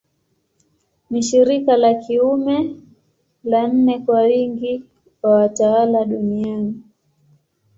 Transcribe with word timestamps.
Ni 1.09 1.21
shirika 1.27 1.73
la 1.77 1.93
kiume 1.93 2.57
la 3.43 3.67
nne 3.67 3.99
kwa 3.99 4.21
wingi 4.21 4.83
wa 5.21 5.35
watawa 5.35 6.05
duniani. 6.05 6.81